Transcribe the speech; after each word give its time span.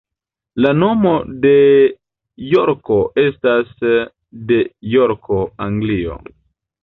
La 0.65 0.69
nomo 0.83 1.09
de 1.43 1.51
Jorko 2.53 2.97
estas 3.25 3.75
de 4.53 4.59
Jorko, 4.95 5.41
Anglio. 5.69 6.19